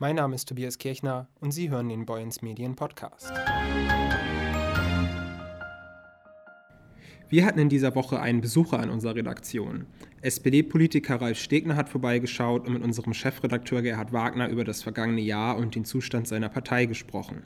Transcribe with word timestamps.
Mein 0.00 0.16
Name 0.16 0.34
ist 0.34 0.48
Tobias 0.48 0.78
Kirchner 0.78 1.28
und 1.40 1.52
Sie 1.52 1.70
hören 1.70 1.88
den 1.88 2.04
Boyens 2.04 2.42
Medien 2.42 2.74
Podcast. 2.74 3.30
Wir 7.28 7.46
hatten 7.46 7.60
in 7.60 7.68
dieser 7.68 7.94
Woche 7.94 8.18
einen 8.18 8.40
Besucher 8.40 8.80
an 8.80 8.90
unserer 8.90 9.14
Redaktion. 9.14 9.86
SPD-Politiker 10.20 11.20
Ralf 11.20 11.38
Stegner 11.38 11.76
hat 11.76 11.88
vorbeigeschaut 11.88 12.66
und 12.66 12.72
mit 12.72 12.82
unserem 12.82 13.14
Chefredakteur 13.14 13.82
Gerhard 13.82 14.12
Wagner 14.12 14.48
über 14.48 14.64
das 14.64 14.82
vergangene 14.82 15.20
Jahr 15.20 15.56
und 15.56 15.76
den 15.76 15.84
Zustand 15.84 16.26
seiner 16.26 16.48
Partei 16.48 16.86
gesprochen. 16.86 17.44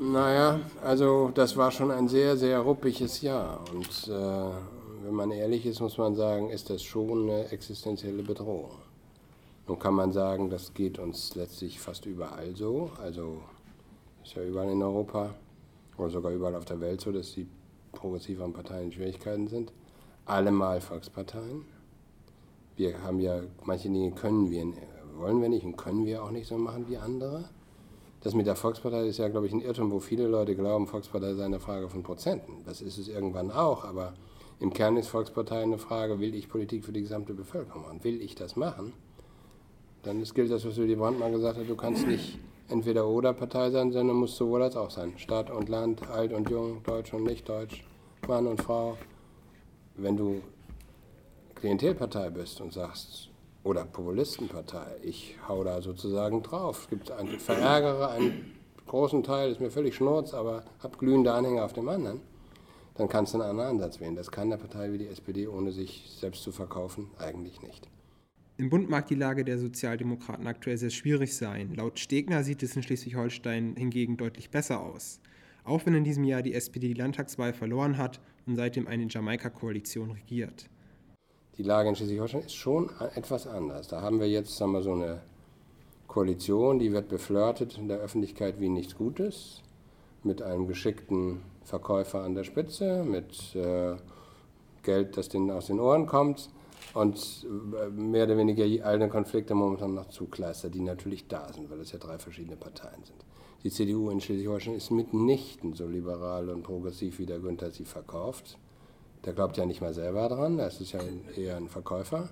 Naja, 0.00 0.60
also 0.82 1.30
das 1.34 1.58
war 1.58 1.70
schon 1.70 1.90
ein 1.90 2.08
sehr, 2.08 2.38
sehr 2.38 2.58
ruppiges 2.60 3.20
Jahr. 3.20 3.62
Und 3.74 4.08
äh, 4.08 5.04
wenn 5.04 5.14
man 5.14 5.30
ehrlich 5.30 5.66
ist, 5.66 5.80
muss 5.80 5.98
man 5.98 6.14
sagen, 6.14 6.48
ist 6.48 6.70
das 6.70 6.82
schon 6.82 7.28
eine 7.28 7.50
existenzielle 7.50 8.22
Bedrohung. 8.22 8.70
Nun 9.68 9.78
kann 9.78 9.94
man 9.94 10.12
sagen, 10.12 10.48
das 10.48 10.74
geht 10.74 10.98
uns 10.98 11.34
letztlich 11.34 11.80
fast 11.80 12.06
überall 12.06 12.54
so. 12.54 12.90
Also 13.02 13.42
ist 14.22 14.34
ja 14.34 14.44
überall 14.44 14.70
in 14.70 14.82
Europa 14.82 15.34
oder 15.98 16.10
sogar 16.10 16.32
überall 16.32 16.54
auf 16.54 16.64
der 16.64 16.80
Welt 16.80 17.00
so, 17.00 17.10
dass 17.10 17.32
die 17.32 17.48
progressiveren 17.92 18.52
Parteien 18.52 18.86
in 18.86 18.92
Schwierigkeiten 18.92 19.48
sind. 19.48 19.72
Allemal 20.24 20.80
Volksparteien. 20.80 21.64
Wir 22.76 23.02
haben 23.02 23.20
ja, 23.20 23.42
manche 23.64 23.88
Dinge 23.88 24.12
können 24.12 24.50
wir, 24.50 24.66
wollen 25.16 25.40
wir 25.40 25.48
nicht 25.48 25.64
und 25.64 25.76
können 25.76 26.04
wir 26.04 26.22
auch 26.22 26.30
nicht 26.30 26.46
so 26.46 26.58
machen 26.58 26.86
wie 26.88 26.98
andere. 26.98 27.48
Das 28.20 28.34
mit 28.34 28.46
der 28.46 28.56
Volkspartei 28.56 29.06
ist 29.06 29.18
ja, 29.18 29.28
glaube 29.28 29.46
ich, 29.46 29.52
ein 29.52 29.60
Irrtum, 29.60 29.90
wo 29.90 30.00
viele 30.00 30.26
Leute 30.26 30.54
glauben, 30.54 30.86
Volkspartei 30.86 31.34
sei 31.34 31.44
eine 31.44 31.60
Frage 31.60 31.88
von 31.88 32.02
Prozenten. 32.02 32.64
Das 32.64 32.82
ist 32.82 32.98
es 32.98 33.08
irgendwann 33.08 33.50
auch, 33.50 33.84
aber 33.84 34.14
im 34.60 34.72
Kern 34.72 34.96
ist 34.96 35.08
Volkspartei 35.08 35.62
eine 35.62 35.78
Frage, 35.78 36.20
will 36.20 36.34
ich 36.34 36.48
Politik 36.48 36.84
für 36.84 36.92
die 36.92 37.02
gesamte 37.02 37.34
Bevölkerung 37.34 37.82
machen? 37.82 38.04
Will 38.04 38.20
ich 38.20 38.34
das 38.34 38.56
machen? 38.56 38.92
Dann 40.06 40.22
gilt 40.22 40.52
das, 40.52 40.64
was 40.64 40.76
Willy 40.76 40.94
Brandt 40.94 41.18
mal 41.18 41.32
gesagt 41.32 41.58
hat, 41.58 41.68
du 41.68 41.74
kannst 41.74 42.06
nicht 42.06 42.38
entweder 42.68 43.08
oder 43.08 43.32
Partei 43.32 43.70
sein, 43.70 43.90
sondern 43.90 44.16
musst 44.16 44.36
sowohl 44.36 44.62
als 44.62 44.76
auch 44.76 44.90
sein. 44.90 45.14
Stadt 45.16 45.50
und 45.50 45.68
Land, 45.68 46.08
alt 46.08 46.32
und 46.32 46.48
jung, 46.48 46.80
deutsch 46.84 47.12
und 47.12 47.24
nicht 47.24 47.48
deutsch, 47.48 47.84
Mann 48.28 48.46
und 48.46 48.62
Frau. 48.62 48.96
Wenn 49.96 50.16
du 50.16 50.42
Klientelpartei 51.56 52.30
bist 52.30 52.60
und 52.60 52.72
sagst, 52.72 53.30
oder 53.64 53.84
Populistenpartei, 53.84 54.94
ich 55.02 55.36
hau 55.48 55.64
da 55.64 55.82
sozusagen 55.82 56.40
drauf. 56.40 56.82
Es 56.82 56.88
gibt 56.88 57.10
einen, 57.10 57.40
verärgere 57.40 58.10
einen 58.10 58.52
großen 58.86 59.24
Teil, 59.24 59.50
ist 59.50 59.60
mir 59.60 59.72
völlig 59.72 59.96
schnurz, 59.96 60.34
aber 60.34 60.62
hab 60.84 61.00
glühende 61.00 61.32
Anhänger 61.32 61.64
auf 61.64 61.72
dem 61.72 61.88
anderen, 61.88 62.20
dann 62.94 63.08
kannst 63.08 63.34
du 63.34 63.40
einen 63.40 63.50
anderen 63.50 63.70
Ansatz 63.70 63.98
wählen. 63.98 64.14
Das 64.14 64.30
kann 64.30 64.52
eine 64.52 64.58
Partei 64.58 64.92
wie 64.92 64.98
die 64.98 65.08
SPD, 65.08 65.48
ohne 65.48 65.72
sich 65.72 66.04
selbst 66.16 66.44
zu 66.44 66.52
verkaufen, 66.52 67.10
eigentlich 67.18 67.60
nicht. 67.60 67.88
Im 68.58 68.70
Bund 68.70 68.88
mag 68.88 69.06
die 69.06 69.14
Lage 69.14 69.44
der 69.44 69.58
Sozialdemokraten 69.58 70.46
aktuell 70.46 70.78
sehr 70.78 70.88
schwierig 70.88 71.36
sein. 71.36 71.74
Laut 71.74 71.98
Stegner 71.98 72.42
sieht 72.42 72.62
es 72.62 72.74
in 72.74 72.82
Schleswig-Holstein 72.82 73.76
hingegen 73.76 74.16
deutlich 74.16 74.48
besser 74.48 74.80
aus. 74.80 75.20
Auch 75.64 75.84
wenn 75.84 75.94
in 75.94 76.04
diesem 76.04 76.24
Jahr 76.24 76.40
die 76.40 76.54
SPD 76.54 76.88
die 76.88 76.94
Landtagswahl 76.94 77.52
verloren 77.52 77.98
hat 77.98 78.18
und 78.46 78.56
seitdem 78.56 78.86
eine 78.86 79.08
Jamaika-Koalition 79.10 80.12
regiert. 80.12 80.70
Die 81.58 81.64
Lage 81.64 81.90
in 81.90 81.96
Schleswig-Holstein 81.96 82.40
ist 82.40 82.54
schon 82.54 82.88
etwas 83.14 83.46
anders. 83.46 83.88
Da 83.88 84.00
haben 84.00 84.20
wir 84.20 84.28
jetzt 84.28 84.56
sagen 84.56 84.72
wir, 84.72 84.80
so 84.80 84.94
eine 84.94 85.20
Koalition, 86.06 86.78
die 86.78 86.92
wird 86.92 87.10
beflirtet 87.10 87.76
in 87.76 87.88
der 87.88 87.98
Öffentlichkeit 87.98 88.58
wie 88.58 88.70
nichts 88.70 88.96
Gutes, 88.96 89.60
mit 90.22 90.40
einem 90.40 90.66
geschickten 90.66 91.42
Verkäufer 91.62 92.22
an 92.22 92.34
der 92.34 92.44
Spitze, 92.44 93.04
mit 93.04 93.54
äh, 93.54 93.96
Geld, 94.82 95.18
das 95.18 95.28
denen 95.28 95.50
aus 95.50 95.66
den 95.66 95.78
Ohren 95.78 96.06
kommt 96.06 96.48
und 96.94 97.46
äh, 97.80 97.90
mehr 97.90 98.24
oder 98.24 98.36
weniger 98.36 98.64
all 98.86 98.98
den 98.98 99.10
Konflikte 99.10 99.54
momentan 99.54 99.94
noch 99.94 100.08
zukleistert, 100.08 100.74
die 100.74 100.80
natürlich 100.80 101.26
da 101.28 101.52
sind, 101.52 101.70
weil 101.70 101.80
es 101.80 101.92
ja 101.92 101.98
drei 101.98 102.18
verschiedene 102.18 102.56
Parteien 102.56 103.04
sind. 103.04 103.24
Die 103.64 103.70
CDU 103.70 104.10
in 104.10 104.20
Schleswig-Holstein 104.20 104.74
ist 104.74 104.90
mitnichten 104.90 105.74
so 105.74 105.86
liberal 105.86 106.48
und 106.50 106.62
progressiv, 106.62 107.18
wie 107.18 107.26
der 107.26 107.40
Günther 107.40 107.70
sie 107.70 107.84
verkauft. 107.84 108.58
Der 109.24 109.32
glaubt 109.32 109.56
ja 109.56 109.66
nicht 109.66 109.80
mal 109.80 109.92
selber 109.92 110.28
dran, 110.28 110.58
er 110.58 110.68
ist 110.68 110.92
ja 110.92 111.00
eher 111.36 111.56
ein 111.56 111.68
Verkäufer. 111.68 112.28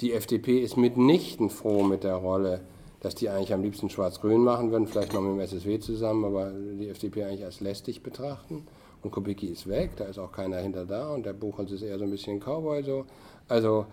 Die 0.00 0.12
FDP 0.12 0.60
ist 0.60 0.76
mitnichten 0.76 1.50
froh 1.50 1.82
mit 1.82 2.04
der 2.04 2.14
Rolle, 2.14 2.60
dass 3.00 3.16
die 3.16 3.28
eigentlich 3.28 3.52
am 3.52 3.62
liebsten 3.62 3.90
schwarz-grün 3.90 4.42
machen 4.42 4.70
würden, 4.70 4.86
vielleicht 4.86 5.12
noch 5.12 5.20
mit 5.20 5.32
dem 5.32 5.40
SSW 5.40 5.80
zusammen, 5.80 6.24
aber 6.24 6.52
die 6.52 6.88
FDP 6.88 7.24
eigentlich 7.24 7.44
als 7.44 7.60
lästig 7.60 8.02
betrachten. 8.02 8.66
Und 9.02 9.10
Kubicki 9.10 9.46
ist 9.46 9.68
weg, 9.68 9.92
da 9.96 10.04
ist 10.04 10.18
auch 10.18 10.32
keiner 10.32 10.58
hinter 10.58 10.84
da 10.84 11.10
und 11.10 11.24
der 11.24 11.32
Buchholz 11.32 11.70
ist 11.70 11.82
eher 11.82 11.98
so 11.98 12.04
ein 12.04 12.10
bisschen 12.10 12.40
Cowboy 12.40 12.82
so. 12.82 13.04
Also 13.48 13.86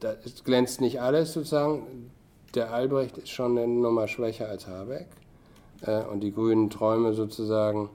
da 0.00 0.14
glänzt 0.44 0.80
nicht 0.80 1.00
alles 1.00 1.32
sozusagen. 1.32 2.10
Der 2.54 2.72
Albrecht 2.72 3.18
ist 3.18 3.30
schon 3.30 3.56
eine 3.58 3.66
Nummer 3.66 4.08
schwächer 4.08 4.48
als 4.48 4.66
Habeck. 4.66 5.06
Äh, 5.82 6.04
und 6.04 6.20
die 6.20 6.32
grünen 6.32 6.70
Träume 6.70 7.14
sozusagen, 7.14 7.90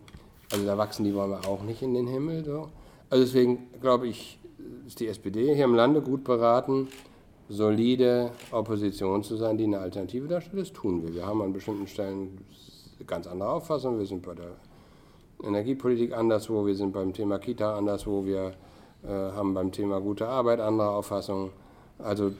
also 0.51 0.65
da 0.65 0.77
wachsen 0.77 1.03
die 1.03 1.11
Bäume 1.11 1.39
auch 1.47 1.63
nicht 1.63 1.81
in 1.81 1.93
den 1.93 2.07
Himmel. 2.07 2.43
So. 2.43 2.69
Also 3.09 3.23
deswegen 3.23 3.67
glaube 3.81 4.07
ich, 4.07 4.39
ist 4.87 4.99
die 4.99 5.07
SPD 5.07 5.53
hier 5.55 5.65
im 5.65 5.75
Lande 5.75 6.01
gut 6.01 6.23
beraten, 6.23 6.87
solide 7.49 8.31
Opposition 8.51 9.23
zu 9.23 9.35
sein, 9.37 9.57
die 9.57 9.65
eine 9.65 9.79
Alternative 9.79 10.27
darstellt. 10.27 10.61
Das 10.61 10.73
tun 10.73 11.03
wir. 11.03 11.13
Wir 11.13 11.25
haben 11.25 11.41
an 11.41 11.53
bestimmten 11.53 11.87
Stellen 11.87 12.39
ganz 13.05 13.27
andere 13.27 13.49
Auffassungen. 13.49 13.99
Wir 13.99 14.05
sind 14.05 14.23
bei 14.25 14.33
der 14.33 14.51
Energiepolitik 15.45 16.13
anderswo, 16.13 16.65
wir 16.65 16.75
sind 16.75 16.91
beim 16.91 17.13
Thema 17.13 17.39
Kita 17.39 17.77
anderswo, 17.77 18.25
wir 18.25 18.53
äh, 19.03 19.07
haben 19.07 19.53
beim 19.53 19.71
Thema 19.71 19.99
gute 20.01 20.27
Arbeit 20.27 20.59
andere 20.59 20.89
Auffassungen. 20.89 21.51
Also 21.99 22.33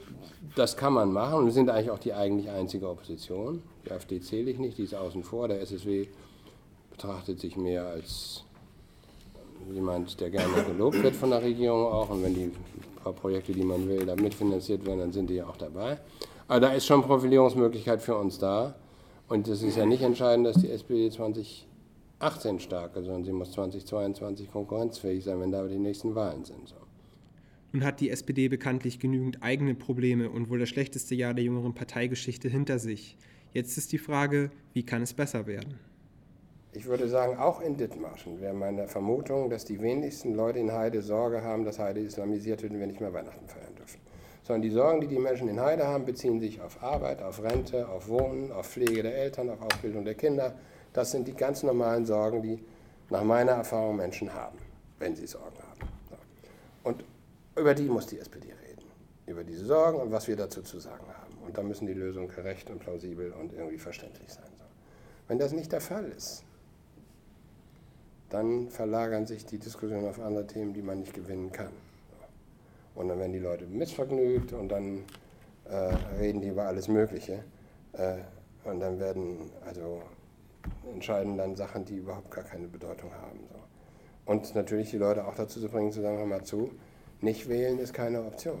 das 0.54 0.76
kann 0.76 0.92
man 0.92 1.12
machen 1.12 1.38
und 1.38 1.44
wir 1.46 1.52
sind 1.52 1.70
eigentlich 1.70 1.90
auch 1.90 1.98
die 1.98 2.12
eigentlich 2.12 2.50
einzige 2.50 2.88
Opposition. 2.88 3.62
Die 3.86 3.92
AfD 3.92 4.20
zähle 4.20 4.50
ich 4.50 4.58
nicht, 4.58 4.76
die 4.76 4.82
ist 4.82 4.94
außen 4.94 5.22
vor. 5.22 5.48
Der 5.48 5.60
SSW 5.62 6.06
betrachtet 6.90 7.40
sich 7.40 7.56
mehr 7.56 7.86
als 7.86 8.44
jemand, 9.72 10.20
der 10.20 10.30
gerne 10.30 10.62
gelobt 10.64 11.02
wird 11.02 11.16
von 11.16 11.30
der 11.30 11.42
Regierung 11.42 11.86
auch. 11.86 12.10
Und 12.10 12.22
wenn 12.22 12.34
die 12.34 12.52
paar 13.06 13.12
Projekte, 13.14 13.52
die 13.52 13.62
man 13.62 13.88
will, 13.88 14.04
da 14.04 14.16
mitfinanziert 14.16 14.84
werden, 14.84 14.98
dann 14.98 15.12
sind 15.12 15.30
die 15.30 15.34
ja 15.34 15.46
auch 15.46 15.56
dabei. 15.56 15.98
Aber 16.48 16.60
da 16.60 16.72
ist 16.72 16.86
schon 16.86 17.02
Profilierungsmöglichkeit 17.02 18.02
für 18.02 18.16
uns 18.16 18.38
da. 18.38 18.74
Und 19.28 19.46
es 19.46 19.62
ist 19.62 19.76
ja 19.76 19.86
nicht 19.86 20.02
entscheidend, 20.02 20.46
dass 20.46 20.56
die 20.56 20.70
SPD 20.70 21.10
20 21.10 21.66
18 22.18 22.60
starke, 22.60 23.02
sondern 23.02 23.24
sie 23.24 23.32
muss 23.32 23.52
2022 23.52 24.50
konkurrenzfähig 24.50 25.24
sein, 25.24 25.40
wenn 25.40 25.50
da 25.50 25.66
die 25.66 25.78
nächsten 25.78 26.14
Wahlen 26.14 26.44
sind. 26.44 26.68
So. 26.68 26.76
Nun 27.72 27.84
hat 27.84 28.00
die 28.00 28.10
SPD 28.10 28.48
bekanntlich 28.48 28.98
genügend 28.98 29.42
eigene 29.42 29.74
Probleme 29.74 30.30
und 30.30 30.48
wohl 30.48 30.58
das 30.58 30.70
schlechteste 30.70 31.14
Jahr 31.14 31.34
der 31.34 31.44
jüngeren 31.44 31.74
Parteigeschichte 31.74 32.48
hinter 32.48 32.78
sich. 32.78 33.18
Jetzt 33.52 33.76
ist 33.76 33.92
die 33.92 33.98
Frage, 33.98 34.50
wie 34.72 34.82
kann 34.82 35.02
es 35.02 35.12
besser 35.12 35.46
werden? 35.46 35.78
Ich 36.72 36.86
würde 36.86 37.08
sagen, 37.08 37.36
auch 37.38 37.60
in 37.60 37.76
Dithmarschen 37.76 38.40
wäre 38.40 38.54
meine 38.54 38.86
Vermutung, 38.86 39.48
dass 39.48 39.64
die 39.64 39.80
wenigsten 39.80 40.34
Leute 40.34 40.58
in 40.58 40.72
Heide 40.72 41.00
Sorge 41.00 41.42
haben, 41.42 41.64
dass 41.64 41.78
Heide 41.78 42.00
islamisiert 42.00 42.62
wird 42.62 42.72
und 42.72 42.80
wir 42.80 42.86
nicht 42.86 43.00
mehr 43.00 43.12
Weihnachten 43.12 43.46
feiern 43.46 43.74
dürfen. 43.76 43.98
Sondern 44.42 44.62
die 44.62 44.70
Sorgen, 44.70 45.00
die 45.00 45.06
die 45.06 45.18
Menschen 45.18 45.48
in 45.48 45.58
Heide 45.58 45.86
haben, 45.86 46.04
beziehen 46.04 46.38
sich 46.38 46.60
auf 46.60 46.82
Arbeit, 46.82 47.22
auf 47.22 47.42
Rente, 47.42 47.88
auf 47.88 48.08
Wohnen, 48.08 48.52
auf 48.52 48.66
Pflege 48.66 49.02
der 49.02 49.16
Eltern, 49.16 49.48
auf 49.48 49.62
Ausbildung 49.62 50.04
der 50.04 50.14
Kinder, 50.14 50.54
das 50.96 51.10
sind 51.10 51.28
die 51.28 51.34
ganz 51.34 51.62
normalen 51.62 52.06
Sorgen, 52.06 52.42
die 52.42 52.64
nach 53.10 53.22
meiner 53.22 53.52
Erfahrung 53.52 53.96
Menschen 53.96 54.32
haben, 54.32 54.58
wenn 54.98 55.14
sie 55.14 55.26
Sorgen 55.26 55.58
haben. 55.58 55.90
Und 56.84 57.04
über 57.54 57.74
die 57.74 57.88
muss 57.88 58.06
die 58.06 58.18
SPD 58.18 58.48
reden. 58.48 58.82
Über 59.26 59.44
diese 59.44 59.66
Sorgen 59.66 60.00
und 60.00 60.10
was 60.10 60.26
wir 60.26 60.36
dazu 60.36 60.62
zu 60.62 60.78
sagen 60.78 61.06
haben. 61.06 61.36
Und 61.44 61.58
da 61.58 61.62
müssen 61.62 61.86
die 61.86 61.92
Lösungen 61.92 62.28
gerecht 62.28 62.70
und 62.70 62.78
plausibel 62.78 63.32
und 63.32 63.52
irgendwie 63.52 63.78
verständlich 63.78 64.32
sein. 64.32 64.44
Wenn 65.28 65.38
das 65.38 65.52
nicht 65.52 65.70
der 65.72 65.80
Fall 65.80 66.06
ist, 66.16 66.44
dann 68.30 68.70
verlagern 68.70 69.26
sich 69.26 69.44
die 69.44 69.58
Diskussionen 69.58 70.08
auf 70.08 70.20
andere 70.20 70.46
Themen, 70.46 70.72
die 70.72 70.82
man 70.82 71.00
nicht 71.00 71.12
gewinnen 71.12 71.52
kann. 71.52 71.72
Und 72.94 73.08
dann 73.08 73.18
werden 73.18 73.32
die 73.32 73.38
Leute 73.38 73.66
missvergnügt 73.66 74.52
und 74.54 74.68
dann 74.68 75.04
äh, 75.68 75.94
reden 76.18 76.40
die 76.40 76.48
über 76.48 76.64
alles 76.64 76.88
Mögliche. 76.88 77.44
Äh, 77.92 78.16
und 78.64 78.80
dann 78.80 78.98
werden 78.98 79.50
also 79.66 80.02
entscheiden 80.92 81.36
dann 81.36 81.56
Sachen, 81.56 81.84
die 81.84 81.96
überhaupt 81.96 82.30
gar 82.30 82.44
keine 82.44 82.68
Bedeutung 82.68 83.12
haben. 83.12 83.40
So. 83.48 84.32
Und 84.32 84.54
natürlich 84.54 84.90
die 84.90 84.98
Leute 84.98 85.26
auch 85.26 85.34
dazu 85.34 85.60
zu 85.60 85.68
bringen, 85.68 85.92
zu 85.92 86.00
sagen, 86.00 86.18
hör 86.18 86.26
mal 86.26 86.44
zu, 86.44 86.72
nicht 87.20 87.48
wählen 87.48 87.78
ist 87.78 87.94
keine 87.94 88.22
Option. 88.22 88.60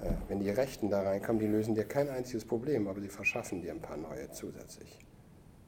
Äh, 0.00 0.10
wenn 0.28 0.40
die 0.40 0.50
Rechten 0.50 0.90
da 0.90 1.02
reinkommen, 1.02 1.40
die 1.40 1.46
lösen 1.46 1.74
dir 1.74 1.84
kein 1.84 2.08
einziges 2.08 2.44
Problem, 2.44 2.88
aber 2.88 3.00
sie 3.00 3.08
verschaffen 3.08 3.60
dir 3.62 3.72
ein 3.72 3.80
paar 3.80 3.96
neue 3.96 4.30
zusätzlich. 4.30 4.98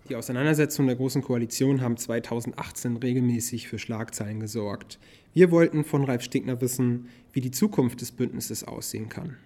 Die 0.09 0.17
Auseinandersetzungen 0.17 0.87
der 0.89 0.97
Großen 0.97 1.23
Koalition 1.23 1.83
haben 1.83 1.99
2018 1.99 2.97
regelmäßig 2.97 3.69
für 3.69 3.79
Schlagzeilen 3.79 4.41
gesorgt. 4.41 4.99
Wir 5.35 5.51
wollten 5.51 5.85
von 5.85 6.05
Ralf 6.05 6.23
Stegner 6.23 6.61
wissen, 6.63 7.09
wie 7.33 7.43
die 7.43 7.51
Zukunft 7.51 8.01
des 8.01 8.13
Bündnisses 8.13 8.65
aussehen 8.65 9.11
kann. 9.11 9.37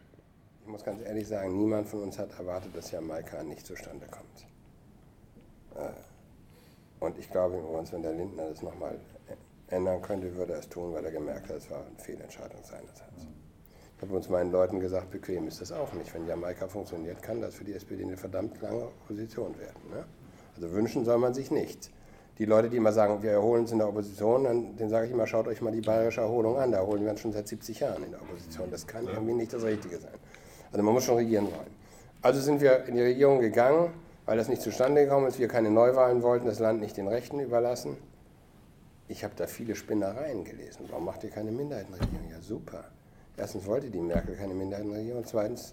Ich 0.62 0.68
muss 0.68 0.84
ganz 0.84 1.02
ehrlich 1.02 1.26
sagen, 1.26 1.58
niemand 1.58 1.88
von 1.88 2.02
uns 2.02 2.18
hat 2.18 2.38
erwartet, 2.38 2.76
dass 2.76 2.92
Jamaika 2.92 3.42
nicht 3.42 3.66
zustande 3.66 4.06
kommt. 4.08 4.46
Äh, 5.76 7.04
und 7.04 7.18
ich 7.18 7.30
glaube 7.30 7.58
übrigens, 7.58 7.92
wenn 7.92 8.02
der 8.02 8.12
Lindner 8.12 8.48
das 8.48 8.62
nochmal 8.62 8.98
ändern 9.72 10.00
könnte, 10.02 10.34
würde 10.36 10.52
er 10.52 10.58
es 10.60 10.68
tun, 10.68 10.92
weil 10.92 11.04
er 11.04 11.10
gemerkt 11.10 11.48
hat, 11.48 11.56
es 11.56 11.70
war 11.70 11.78
eine 11.78 11.98
Fehlentscheidung 11.98 12.62
seinerseits. 12.62 13.26
Ich 13.96 14.02
habe 14.02 14.16
uns 14.16 14.28
meinen 14.28 14.50
Leuten 14.50 14.80
gesagt, 14.80 15.10
bequem 15.10 15.46
ist 15.46 15.60
das 15.60 15.72
auch 15.72 15.92
nicht. 15.92 16.12
Wenn 16.14 16.26
Jamaika 16.26 16.68
funktioniert, 16.68 17.22
kann 17.22 17.40
das 17.40 17.54
für 17.54 17.64
die 17.64 17.72
SPD 17.72 18.02
eine 18.02 18.16
verdammt 18.16 18.60
lange 18.60 18.84
Opposition 18.84 19.56
werden. 19.58 19.90
Ne? 19.90 20.04
Also 20.56 20.72
wünschen 20.72 21.04
soll 21.04 21.18
man 21.18 21.34
sich 21.34 21.50
nichts. 21.50 21.90
Die 22.38 22.44
Leute, 22.44 22.68
die 22.68 22.78
immer 22.78 22.92
sagen, 22.92 23.22
wir 23.22 23.30
erholen 23.30 23.62
uns 23.62 23.72
in 23.72 23.78
der 23.78 23.88
Opposition, 23.88 24.44
dann, 24.44 24.76
denen 24.76 24.90
sage 24.90 25.06
ich 25.06 25.12
immer, 25.12 25.26
schaut 25.26 25.46
euch 25.46 25.60
mal 25.60 25.70
die 25.70 25.80
bayerische 25.80 26.22
Erholung 26.22 26.58
an. 26.58 26.72
Da 26.72 26.78
erholen 26.78 27.04
wir 27.04 27.10
uns 27.10 27.20
schon 27.20 27.32
seit 27.32 27.46
70 27.46 27.80
Jahren 27.80 28.02
in 28.02 28.10
der 28.10 28.20
Opposition. 28.22 28.68
Das 28.70 28.86
kann 28.86 29.06
irgendwie 29.06 29.34
nicht 29.34 29.52
das 29.52 29.62
Richtige 29.62 29.98
sein. 29.98 30.14
Also 30.72 30.82
man 30.82 30.94
muss 30.94 31.04
schon 31.04 31.16
regieren 31.16 31.44
wollen. 31.44 31.70
Also 32.22 32.40
sind 32.40 32.60
wir 32.60 32.84
in 32.86 32.96
die 32.96 33.02
Regierung 33.02 33.40
gegangen, 33.40 33.90
weil 34.26 34.36
das 34.36 34.48
nicht 34.48 34.62
zustande 34.62 35.04
gekommen 35.04 35.26
ist, 35.26 35.38
wir 35.38 35.48
keine 35.48 35.70
Neuwahlen 35.70 36.22
wollten, 36.22 36.46
das 36.46 36.58
Land 36.58 36.80
nicht 36.80 36.96
den 36.96 37.08
Rechten 37.08 37.40
überlassen. 37.40 37.96
Ich 39.08 39.24
habe 39.24 39.34
da 39.36 39.46
viele 39.46 39.74
Spinnereien 39.74 40.44
gelesen. 40.44 40.86
Warum 40.88 41.04
macht 41.04 41.24
ihr 41.24 41.30
keine 41.30 41.50
Minderheitenregierung? 41.50 42.30
Ja, 42.30 42.40
super. 42.40 42.84
Erstens 43.36 43.66
wollte 43.66 43.90
die 43.90 44.00
Merkel 44.00 44.36
keine 44.36 44.54
Minderheitenregierung, 44.54 45.24
zweitens 45.24 45.72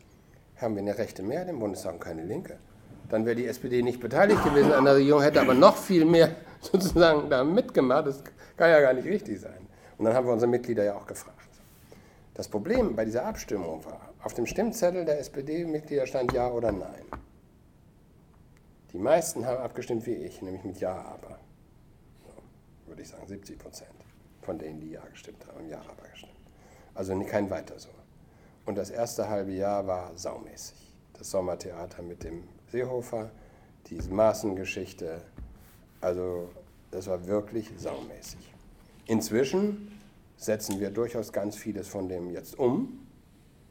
haben 0.58 0.76
wir 0.76 0.82
eine 0.82 0.98
rechte 0.98 1.24
Mehrheit 1.24 1.50
im 1.50 1.60
Bundestag 1.60 1.94
und 1.94 2.00
keine 2.02 2.24
linke. 2.24 2.58
Dann 3.10 3.26
wäre 3.26 3.36
die 3.36 3.48
SPD 3.48 3.82
nicht 3.82 4.00
beteiligt 4.00 4.44
gewesen 4.44 4.72
an 4.72 4.86
der 4.86 4.96
Regierung, 4.96 5.22
hätte 5.22 5.42
aber 5.42 5.54
noch 5.54 5.78
viel 5.78 6.06
mehr 6.06 6.36
sozusagen 6.62 7.30
da 7.30 7.44
mitgemacht. 7.44 8.08
Das 8.08 8.24
kann 8.58 8.70
ja 8.70 8.82
gar 8.82 8.94
nicht 8.94 9.08
richtig 9.08 9.40
sein. 9.40 9.68
Und 9.98 10.06
dann 10.06 10.14
haben 10.14 10.28
wir 10.28 10.34
unsere 10.34 10.50
Mitglieder 10.50 10.84
ja 10.84 10.96
auch 10.96 11.08
gefragt. 11.08 11.38
Das 12.34 12.48
Problem 12.48 12.96
bei 12.96 13.06
dieser 13.06 13.26
Abstimmung 13.26 13.84
war, 13.86 14.00
auf 14.24 14.34
dem 14.34 14.46
Stimmzettel 14.46 15.06
der 15.06 15.20
SPD-Mitglieder 15.20 16.06
stand 16.06 16.34
Ja 16.34 16.50
oder 16.50 16.72
Nein. 16.72 17.06
Die 18.94 18.98
meisten 18.98 19.46
haben 19.46 19.62
abgestimmt 19.62 20.06
wie 20.06 20.16
ich, 20.16 20.42
nämlich 20.42 20.64
mit 20.64 20.80
Ja, 20.80 20.96
aber. 20.96 21.40
So, 22.24 22.88
würde 22.88 23.02
ich 23.02 23.10
sagen, 23.10 23.28
70 23.28 23.60
Prozent 23.60 23.90
von 24.42 24.58
denen, 24.58 24.80
die 24.80 24.92
Ja 24.92 25.06
gestimmt 25.06 25.46
haben, 25.48 25.60
haben 25.60 25.70
Ja, 25.70 25.80
aber 25.82 26.10
gestimmt. 26.10 26.34
Also 26.96 27.18
kein 27.26 27.50
weiter 27.50 27.78
so. 27.78 27.90
Und 28.66 28.78
das 28.78 28.90
erste 28.90 29.30
halbe 29.30 29.52
Jahr 29.52 29.86
war 29.88 30.12
saumäßig. 30.16 30.94
Das 31.14 31.32
Sommertheater 31.32 32.02
mit 32.02 32.24
dem 32.24 32.44
Seehofer, 32.72 33.32
diese 33.88 34.12
Maßengeschichte, 34.12 35.22
also 36.02 36.50
das 36.92 37.08
war 37.08 37.26
wirklich 37.28 37.72
saumäßig. 37.78 38.54
Inzwischen 39.06 40.00
setzen 40.38 40.80
wir 40.80 40.90
durchaus 40.90 41.34
ganz 41.34 41.56
vieles 41.56 41.88
von 41.88 42.08
dem 42.08 42.32
jetzt 42.32 42.58
um. 42.58 43.08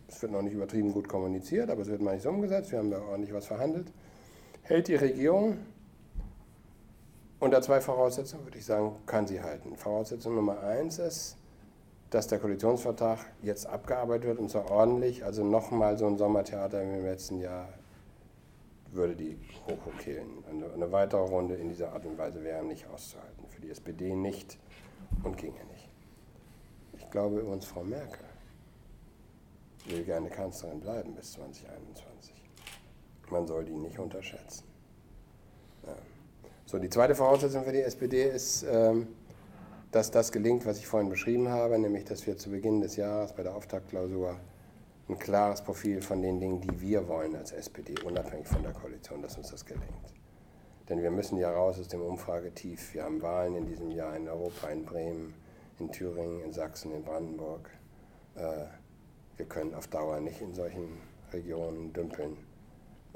Es 0.09 0.20
wird 0.23 0.32
noch 0.32 0.43
nicht 0.43 0.55
übertrieben 0.55 0.93
gut 0.93 1.09
kommuniziert, 1.09 1.70
aber 1.70 1.82
es 1.82 1.88
wird 1.88 2.03
manches 2.03 2.26
umgesetzt. 2.26 2.73
Wir 2.73 2.79
haben 2.79 2.91
da 2.91 3.00
ordentlich 3.00 3.32
was 3.32 3.47
verhandelt. 3.47 3.93
Hält 4.69 4.88
die 4.88 4.97
Regierung 4.97 5.56
unter 7.41 7.62
zwei 7.62 7.81
Voraussetzungen, 7.81 8.44
würde 8.44 8.59
ich 8.59 8.67
sagen, 8.67 8.97
kann 9.06 9.26
sie 9.26 9.41
halten. 9.41 9.75
Voraussetzung 9.76 10.35
Nummer 10.35 10.61
eins 10.61 10.99
ist, 10.99 11.38
dass 12.11 12.26
der 12.26 12.38
Koalitionsvertrag 12.38 13.19
jetzt 13.43 13.67
abgearbeitet 13.67 14.26
wird 14.26 14.38
und 14.38 14.50
zwar 14.50 14.70
ordentlich. 14.70 15.25
Also 15.25 15.43
nochmal 15.43 15.97
so 15.97 16.06
ein 16.06 16.19
Sommertheater 16.19 16.82
wie 16.82 16.99
im 16.99 17.03
letzten 17.03 17.41
Jahr 17.41 17.70
würde 18.93 19.17
die 19.17 19.38
hochokehlen. 19.67 20.44
Eine, 20.50 20.70
eine 20.75 20.93
weitere 20.93 21.23
Runde 21.23 21.55
in 21.55 21.70
dieser 21.70 21.94
Art 21.94 22.05
und 22.05 22.19
Weise 22.19 22.44
wäre 22.44 22.62
nicht 22.62 22.87
auszuhalten. 22.88 23.47
Für 23.49 23.62
die 23.62 23.70
SPD 23.70 24.15
nicht 24.15 24.59
und 25.23 25.38
ginge 25.38 25.65
nicht. 25.73 25.88
Ich 26.99 27.11
glaube 27.11 27.41
übrigens, 27.41 27.65
Frau 27.65 27.85
Merkel 27.85 28.26
will 29.87 30.05
gerne 30.05 30.29
Kanzlerin 30.29 30.81
bleiben 30.81 31.15
bis 31.15 31.32
2021. 31.32 32.38
Man 33.30 33.46
soll 33.46 33.64
die 33.64 33.75
nicht 33.75 33.98
unterschätzen. 33.98 34.64
Ja. 35.86 35.94
So, 36.66 36.78
die 36.78 36.90
zweite 36.90 37.14
Voraussetzung 37.14 37.64
für 37.64 37.72
die 37.72 37.82
SPD 37.82 38.25
ist, 38.25 38.64
ähm, 38.70 39.08
dass 39.90 40.10
das 40.10 40.32
gelingt, 40.32 40.66
was 40.66 40.78
ich 40.78 40.86
vorhin 40.86 41.08
beschrieben 41.08 41.48
habe, 41.48 41.78
nämlich 41.78 42.04
dass 42.04 42.26
wir 42.26 42.36
zu 42.36 42.50
Beginn 42.50 42.80
des 42.80 42.96
Jahres 42.96 43.32
bei 43.32 43.42
der 43.42 43.54
Auftaktklausur 43.54 44.36
ein 45.08 45.19
klares 45.19 45.62
Profil 45.62 46.02
von 46.02 46.20
den 46.20 46.38
Dingen, 46.40 46.60
die 46.60 46.80
wir 46.80 47.08
wollen 47.08 47.34
als 47.34 47.52
SPD, 47.52 47.94
unabhängig 48.04 48.46
von 48.46 48.62
der 48.62 48.72
Koalition, 48.72 49.22
dass 49.22 49.38
uns 49.38 49.50
das 49.50 49.64
gelingt. 49.64 50.14
Denn 50.88 51.02
wir 51.02 51.10
müssen 51.10 51.38
ja 51.38 51.50
raus 51.50 51.78
aus 51.78 51.88
dem 51.88 52.02
Umfragetief. 52.02 52.94
Wir 52.94 53.04
haben 53.04 53.20
Wahlen 53.22 53.54
in 53.56 53.66
diesem 53.66 53.90
Jahr 53.90 54.16
in 54.16 54.28
Europa, 54.28 54.69
in 54.69 54.84
Bremen, 54.84 55.34
in 55.78 55.90
Thüringen, 55.90 56.42
in 56.42 56.52
Sachsen, 56.52 56.92
in 56.92 57.02
Brandenburg. 57.02 57.70
Äh, 58.34 58.64
wir 59.36 59.46
können 59.46 59.74
auf 59.74 59.86
Dauer 59.88 60.20
nicht 60.20 60.40
in 60.40 60.54
solchen 60.54 60.98
Regionen 61.32 61.92
dümpeln. 61.92 62.36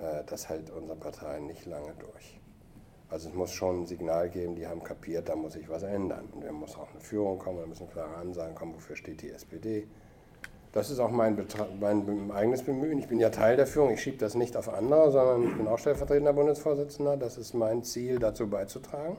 Äh, 0.03 0.25
das 0.27 0.49
hält 0.49 0.71
unsere 0.71 0.99
Partei 0.99 1.39
nicht 1.41 1.67
lange 1.67 1.93
durch. 1.99 2.39
Also 3.09 3.29
es 3.29 3.35
muss 3.35 3.53
schon 3.53 3.83
ein 3.83 3.87
Signal 3.87 4.31
geben, 4.31 4.55
die 4.55 4.67
haben 4.67 4.83
kapiert, 4.83 5.29
da 5.29 5.37
muss 5.37 5.53
sich 5.53 5.69
was 5.69 5.83
ändern. 5.83 6.29
Und 6.33 6.45
da 6.45 6.53
muss 6.53 6.77
auch 6.77 6.91
eine 6.91 7.01
Führung 7.01 7.39
kommen, 7.39 7.59
da 7.61 7.67
müssen 7.67 7.89
klare 7.91 8.17
Ansagen 8.17 8.55
kommen, 8.55 8.75
wofür 8.75 8.97
steht 8.97 9.21
die 9.21 9.31
SPD. 9.31 9.87
Das 10.73 10.91
ist 10.91 10.99
auch 10.99 11.11
mein, 11.11 11.37
mein, 11.79 12.31
eigenes 12.31 12.63
Bemühen. 12.63 12.99
Ich 12.99 13.09
bin 13.09 13.21
ja 13.21 13.29
Teil 13.29 13.57
der 13.57 13.67
Führung, 13.67 13.91
ich 13.91 14.03
schiebe 14.03 14.17
das 14.17 14.35
nicht 14.35 14.57
auf 14.57 14.73
andere, 14.73 15.13
sondern 15.13 15.47
ich 15.47 15.55
bin 15.55 15.69
auch 15.69 15.79
stellvertretender 15.79 16.33
Bundesvorsitzender. 16.33 17.19
Das 17.19 17.37
ist 17.37 17.53
mein 17.53 17.83
Ziel, 17.83 18.19
dazu 18.19 18.49
beizutragen. 18.49 19.19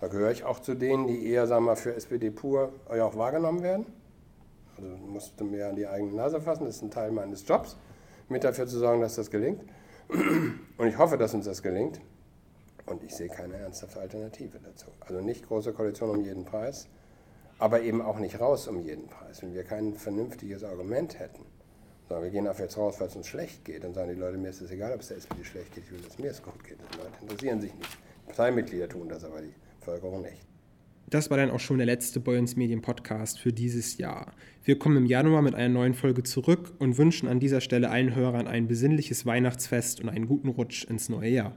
Da 0.00 0.08
gehöre 0.08 0.32
ich 0.32 0.42
auch 0.42 0.58
zu 0.58 0.74
denen, 0.74 1.06
die 1.06 1.24
eher 1.24 1.46
sagen 1.46 1.64
wir, 1.66 1.76
für 1.76 1.94
SPD 1.94 2.30
pur 2.30 2.72
auch 2.88 3.16
wahrgenommen 3.16 3.62
werden. 3.62 3.86
Also 4.76 4.88
musste 4.96 5.44
mir 5.44 5.68
an 5.68 5.76
die 5.76 5.86
eigene 5.86 6.14
Nase 6.14 6.40
fassen, 6.40 6.64
das 6.64 6.76
ist 6.76 6.82
ein 6.82 6.90
Teil 6.90 7.12
meines 7.12 7.46
Jobs, 7.46 7.76
mit 8.28 8.42
dafür 8.42 8.66
zu 8.66 8.80
sorgen, 8.80 9.00
dass 9.00 9.14
das 9.14 9.30
gelingt. 9.30 9.62
Und 10.08 10.86
ich 10.86 10.98
hoffe, 10.98 11.16
dass 11.16 11.34
uns 11.34 11.46
das 11.46 11.62
gelingt. 11.62 12.00
Und 12.86 13.02
ich 13.04 13.14
sehe 13.14 13.28
keine 13.28 13.56
ernsthafte 13.56 14.00
Alternative 14.00 14.58
dazu. 14.58 14.86
Also 15.00 15.20
nicht 15.20 15.46
große 15.46 15.72
Koalition 15.72 16.10
um 16.10 16.24
jeden 16.24 16.44
Preis, 16.44 16.88
aber 17.58 17.82
eben 17.82 18.02
auch 18.02 18.18
nicht 18.18 18.40
raus 18.40 18.66
um 18.66 18.80
jeden 18.80 19.06
Preis. 19.06 19.42
Wenn 19.42 19.54
wir 19.54 19.62
kein 19.62 19.94
vernünftiges 19.94 20.64
Argument 20.64 21.18
hätten, 21.18 21.44
sondern 22.08 22.24
wir 22.24 22.30
gehen 22.30 22.48
auf 22.48 22.58
jetzt 22.58 22.76
raus, 22.76 22.96
weil 22.98 23.06
es 23.06 23.16
uns 23.16 23.28
schlecht 23.28 23.64
geht, 23.64 23.84
dann 23.84 23.94
sagen 23.94 24.08
die 24.08 24.20
Leute, 24.20 24.36
mir 24.36 24.50
ist 24.50 24.60
es 24.60 24.70
egal, 24.70 24.92
ob 24.92 25.00
es 25.00 25.08
der 25.08 25.18
SPD 25.18 25.44
schlecht 25.44 25.74
geht, 25.74 25.84
ich 25.84 25.92
will, 25.92 26.00
dass 26.00 26.18
mir 26.18 26.30
es 26.30 26.42
gut 26.42 26.62
geht. 26.64 26.78
Die 26.92 26.98
Leute 26.98 27.12
interessieren 27.22 27.60
sich 27.60 27.74
nicht. 27.74 27.98
Parteimitglieder 28.26 28.88
tun 28.88 29.08
das, 29.08 29.24
aber 29.24 29.40
die 29.40 29.54
Bevölkerung 29.78 30.22
nicht. 30.22 30.51
Das 31.12 31.28
war 31.28 31.36
dann 31.36 31.50
auch 31.50 31.60
schon 31.60 31.76
der 31.76 31.84
letzte 31.84 32.20
Boyens 32.20 32.56
Medien 32.56 32.80
Podcast 32.80 33.38
für 33.38 33.52
dieses 33.52 33.98
Jahr. 33.98 34.32
Wir 34.64 34.78
kommen 34.78 34.96
im 34.96 35.04
Januar 35.04 35.42
mit 35.42 35.54
einer 35.54 35.68
neuen 35.68 35.92
Folge 35.92 36.22
zurück 36.22 36.72
und 36.78 36.96
wünschen 36.96 37.28
an 37.28 37.38
dieser 37.38 37.60
Stelle 37.60 37.90
allen 37.90 38.14
Hörern 38.14 38.46
ein 38.46 38.66
besinnliches 38.66 39.26
Weihnachtsfest 39.26 40.00
und 40.00 40.08
einen 40.08 40.26
guten 40.26 40.48
Rutsch 40.48 40.84
ins 40.84 41.10
neue 41.10 41.28
Jahr. 41.28 41.52